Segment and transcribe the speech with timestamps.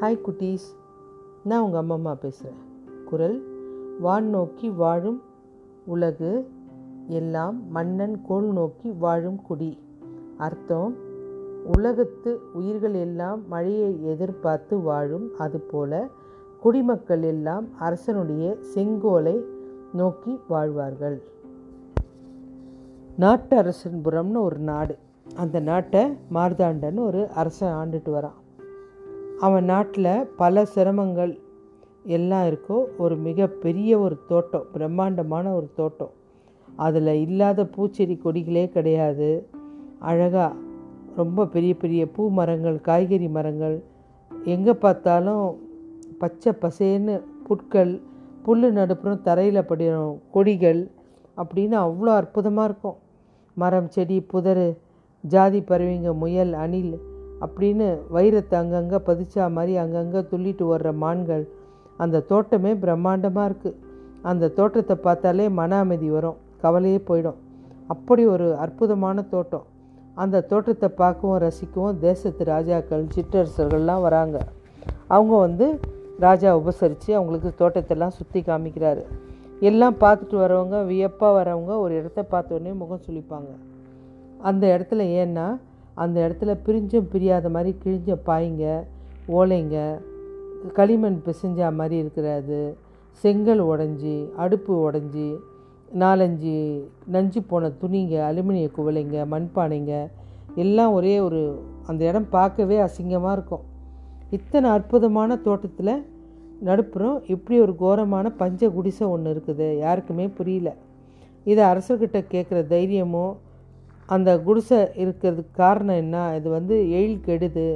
[0.00, 0.66] Hi குட்டீஸ்.
[1.44, 2.58] நான் உங்கள் அம்மா அம்மா பேசுகிறேன்
[3.04, 3.38] குரல்
[4.00, 5.22] வான் நோக்கி வாழும்
[5.84, 6.50] உலகு
[7.06, 9.78] எல்லாம் மன்னன் கோல் நோக்கி வாழும் குடி.
[10.36, 10.94] அர்த்தம்
[11.76, 16.08] உலகத்து உயிர்கள் எல்லாம் மழையை எதிர்பார்த்து வாழும் அதுபோல
[16.60, 19.36] குடிமக்கள் எல்லாம் அரசனுடைய செங்கோலை
[19.92, 21.22] நோக்கி வாழ்வார்கள்.
[23.16, 24.96] நாட்டு அரசன்புரம்னு ஒரு நாடு.
[25.36, 26.04] அந்த நாட்டை
[26.34, 28.38] மார்தாண்டன்னு ஒரு அரசன் ஆண்டுட்டு வரான்.
[29.46, 31.32] அவன் நாட்டில் பல சிரமங்கள்
[32.16, 36.12] எல்லாம் இருக்கோ ஒரு மிகப்பெரிய ஒரு தோட்டம் பிரம்மாண்டமான ஒரு தோட்டம்.
[36.68, 39.28] அதில் இல்லாத பூச்செடி கொடிகளே கிடையாது.
[39.98, 40.56] அழகாக
[41.16, 43.76] ரொம்ப பெரிய பெரிய பூ மரங்கள் காய்கறி மரங்கள்
[44.46, 45.44] எங்கே பார்த்தாலும்
[46.18, 47.14] பச்சை பசேன்னு
[47.48, 47.92] புட்கள்
[48.42, 50.80] புல் நடுப்புறம் தரையில் படியும் கொடிகள்
[51.36, 52.98] அப்படின்னு அவ்வளோ அற்புதமாக இருக்கும்.
[53.56, 54.66] மரம் செடி புதர்
[55.24, 56.92] ஜாதி பறவைங்க முயல் அணில்
[57.44, 61.44] அப்படின்னு வைரத்தை அங்கங்கே பதிச்சா மாதிரி அங்கங்கே துள்ளிட்டு வர்ற மான்கள்
[62.04, 63.76] அந்த தோட்டமே பிரம்மாண்டமாக இருக்குது
[64.30, 67.38] அந்த தோட்டத்தை பார்த்தாலே மன அமைதி வரும் கவலையே போயிடும்.
[67.88, 69.66] அப்படி ஒரு அற்புதமான தோட்டம்.
[70.16, 74.38] அந்த தோட்டத்தை பார்க்கவும் ரசிக்கவும் தேசத்து ராஜாக்கள் சிற்றரசர்கள்லாம் வராங்க.
[75.06, 75.66] அவங்க வந்து
[76.26, 79.02] ராஜா உபசரித்து அவங்களுக்கு தோட்டத்தெல்லாம் சுற்றி காமிக்கிறாரு.
[79.60, 83.50] எல்லாம் பார்த்துட்டு வரவங்க வியப்பாக வரவங்க ஒரு இடத்த பார்த்தோன்னே முகம் சொல்லிப்பாங்க
[84.48, 85.46] அந்த இடத்துல ஏன்னா
[86.04, 88.64] அந்த இடத்துல பிரிஞ்சும் பிரியாத மாதிரி கிழிஞ்ச பாய்ங்க
[89.38, 89.76] ஓலைங்க
[90.76, 92.60] களிமண் பிசைஞ்ச மாதிரி இருக்கிறது.
[93.24, 95.28] செங்கல் உடஞ்சி அடுப்பு உடஞ்சி
[96.02, 96.56] நாலஞ்சு
[97.14, 99.92] நஞ்சு போன துணிங்க அலுமினிய குவளைங்க மண்பானைங்க
[100.62, 101.40] எல்லாம் ஒரே ஒரு
[101.86, 103.64] அந்த இடம் பார்க்கவே அசிங்கமாக இருக்கும்.
[104.36, 105.94] இத்தனை அற்புதமான தோட்டத்தில்
[106.68, 109.68] நடுப்புறம் இப்படி ஒரு கோரமான பஞ்ச குடிசை ஒன்று இருக்குது.
[109.84, 110.70] யாருக்குமே புரியல.
[111.50, 113.26] இதை அரசர்கிட்ட கேட்குற தைரியமோ
[114.14, 116.16] அந்த குடிசை இருக்கிறதுக்கு காரணம் என்ன?
[116.38, 117.66] இது வந்து எழில் கெடுது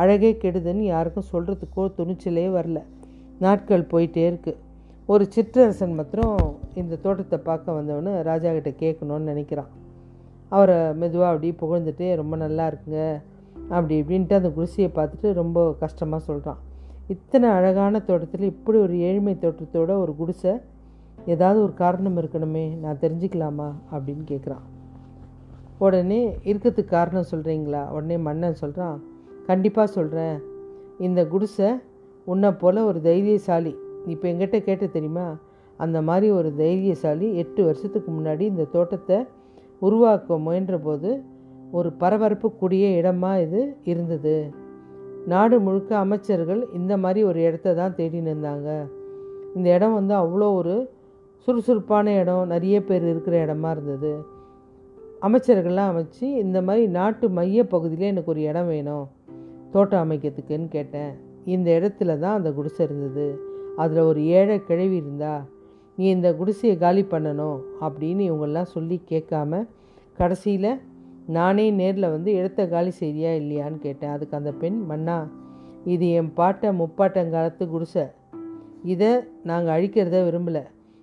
[0.00, 2.78] அழகே கெடுதுன்னு யாருக்கும் சொல்கிறதுக்கோ துணிச்சலே வரல.
[3.38, 4.60] நாட்கள் போயிட்டே இருக்குது
[5.08, 6.36] ஒரு சிற்றரசன் மாத்திரம்
[6.74, 9.70] இந்த தோட்டத்தை பார்க்க வந்தவனு ராஜா கிட்ட கேட்கணுன்னு நினைக்கிறான்.
[10.48, 13.00] அவரை மெதுவாக அப்படி புகழ்ந்துட்டு ரொம்ப நல்லா இருக்குங்க
[13.68, 16.60] அப்படி இப்படின்ட்டு அந்த குடிசையை பார்த்துட்டு ரொம்ப கஷ்டமாக சொல்கிறான்
[17.08, 20.52] இத்தனை அழகான தோட்டத்தில் இப்படி ஒரு ஏழ்மை தோட்டத்தோட ஒரு குடிசை
[21.26, 23.68] ஏதாவது ஒரு காரணம் இருக்கணுமே நான் தெரிஞ்சுக்கலாமா?
[23.92, 24.64] அப்படின்னு கேட்குறான்.
[25.84, 28.98] உடனே இருக்கிறதுக்கு காரணம் சொல்கிறீங்களா உடனே மன்னன் சொல்கிறான்
[29.46, 30.36] கண்டிப்பாக சொல்கிறேன்
[30.98, 31.70] இந்த குடிசை
[32.26, 33.72] உன்னை போல் ஒரு தைரியசாலி.
[34.06, 35.26] இப்போ எங்கிட்ட கேட்ட தெரியுமா?
[35.76, 39.18] அந்த மாதிரி ஒரு தைரியசாலி எட்டு வருஷத்துக்கு முன்னாடி இந்த தோட்டத்தை
[39.78, 41.10] உருவாக்க முயன்ற போது
[41.70, 43.60] ஒரு பரபரப்பு கூடிய இடமா இது
[43.92, 44.36] இருந்தது.
[45.26, 48.70] நாடு முழுக்க அமைச்சர்கள் இந்த மாதிரி ஒரு இடத்த தான் தேடின்னு இருந்தாங்க.
[49.56, 50.74] இந்த இடம் வந்து அவ்வளோ ஒரு
[51.48, 52.44] சுறுசுறுப்பான இடம்.
[52.46, 54.12] நிறைய பேர் இருக்கிற இடமா இருந்தது.
[55.22, 59.08] அமைச்சர்கள்லாம் அமைச்சு இந்த மாதிரி நாட்டு மைய பகுதியில் எனக்கு ஒரு இடம் வேணும்
[59.70, 61.12] தோட்டம் அமைக்கிறதுக்குன்னு கேட்டேன்.
[61.44, 63.38] இந்த இடத்துல தான் அந்த குடிசை இருந்தது.
[63.76, 65.44] அதில் ஒரு ஏழை கிழவி இருந்தா
[65.96, 69.66] நீ இந்த குடிசையை காலி பண்ணணும் அப்படின்னு இவங்கெல்லாம் சொல்லி கேட்காம
[70.16, 70.80] கடைசியில்
[71.26, 74.10] நானே நேரில் வந்து இடத்த காலி செய்தியா இல்லையான்னு கேட்டேன்.
[74.10, 75.28] அதுக்கு அந்த பெண் மன்னா
[75.84, 78.04] இது என் பாட்டை முப்பாட்டங்காலத்து குடிசை.
[78.84, 79.08] இதை
[79.42, 80.62] நாங்கள் அழிக்கிறத விரும்பலை.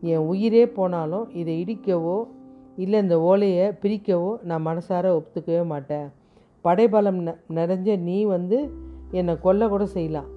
[0.00, 2.26] என் உயிரே போனாலும் இதை இடிக்கவோ
[2.82, 6.06] இல்லை இந்த ஓலையை பிரிக்கவோ நான் மனசார ஒத்துக்கவே மாட்டேன்.
[6.64, 8.58] படைபலம் ந நிறைஞ்ச நீ வந்து
[9.18, 10.30] என்னை கொல்ல கூட செய்யலாம்.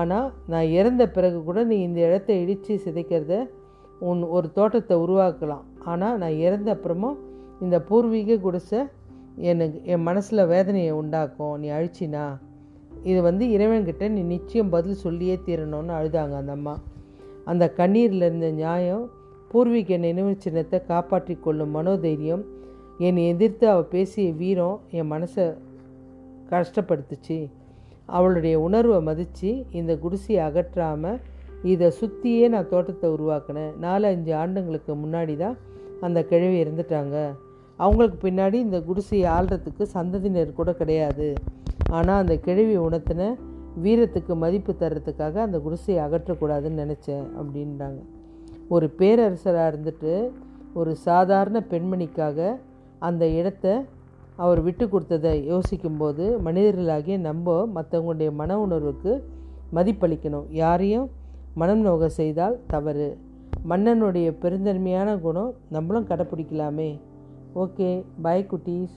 [0.00, 3.34] ஆனால் நான் இறந்த பிறகு கூட நீ இந்த இடத்த இடித்து சிதைக்கிறத
[4.08, 5.64] உன் ஒரு தோட்டத்தை உருவாக்கலாம்.
[5.92, 7.18] ஆனால் நான் இறந்த அப்புறமும்
[7.64, 8.80] இந்த பூர்வீக குடிசை
[9.50, 11.54] எனக்கு என் மனசில் வேதனையை உண்டாக்கும்.
[11.62, 12.24] நீ அழிச்சினா.
[13.10, 16.74] இது வந்து இறைவன்கிட்ட நீ நிச்சயம் பதில் சொல்லியே தீரணும்னு அழுதாங்க அந்த அம்மா.
[17.50, 19.04] அந்த கண்ணீரில் இருந்த நியாயம்
[19.54, 22.44] பூர்வீக நினைவு சின்னத்தை காப்பாற்றி கொள்ளும் மனோதைரியம்.
[23.06, 25.44] என்னை எதிர்த்து அவள் பேசிய வீரம் என் மனசை
[26.50, 27.38] கஷ்டப்படுத்துச்சு.
[28.16, 31.20] அவளுடைய உணர்வை மதித்து இந்த குடிசையை அகற்றாமல்
[31.72, 33.72] இதை சுற்றியே நான் தோட்டத்தை உருவாக்கினேன்.
[33.84, 35.56] நாலு அஞ்சு ஆண்டுங்களுக்கு முன்னாடி தான்
[36.06, 37.16] அந்த கிழவி இருந்துட்டாங்க
[37.78, 41.28] அவங்களுக்கு பின்னாடி இந்த குடிசையை ஆள்றதுக்கு சந்ததியினர் கூட கிடையாது.
[41.98, 43.22] ஆனால் அந்த கிழவி உணர்த்தின
[43.84, 48.00] வீரத்துக்கு மதிப்பு தர்றதுக்காக அந்த குடிசையை அகற்றக்கூடாதுன்னு நினச்சேன் அப்படின்றாங்க.
[48.68, 50.30] ஒரு பேரரசராக இருந்துட்டு
[50.74, 52.56] ஒரு சாதாரண பெண்மணிக்காக
[52.98, 53.84] அந்த இடத்த
[54.36, 59.28] அவர் விட்டு கொடுத்ததை யோசிக்கும்போது மனிதர்களாகிய நம்ம மற்றவங்களுடைய மன உணர்வுக்கு
[59.74, 60.44] மதிப்பளிக்கணும்.
[60.48, 61.10] யாரையும்
[61.54, 63.18] மனம் நோக செய்தால் தவறு.
[63.68, 67.00] மன்னனுடைய பெருந்தன்மையான குணம் நம்மளும் கடைப்பிடிக்கலாமே.
[67.54, 68.94] ஓகே பாய் குட்டீஸ்.